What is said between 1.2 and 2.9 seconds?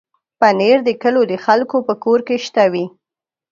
د خلکو په کور کې شته وي.